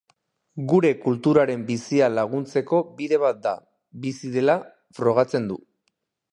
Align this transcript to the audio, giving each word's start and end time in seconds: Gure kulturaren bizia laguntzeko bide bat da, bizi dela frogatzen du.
Gure 0.69 0.89
kulturaren 1.03 1.65
bizia 1.67 2.07
laguntzeko 2.13 2.81
bide 3.01 3.21
bat 3.27 3.45
da, 3.45 3.55
bizi 4.07 4.35
dela 4.39 4.59
frogatzen 5.01 5.51
du. 5.53 5.63